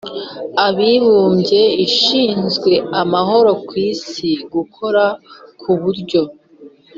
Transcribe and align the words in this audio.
abibumbye 0.67 1.61
ishinzwe 1.85 2.71
amahoro 3.01 3.51
ku 3.67 3.73
isi 3.89 4.29
gukora 4.53 5.03
ku 5.61 5.71
buryo 5.81 6.21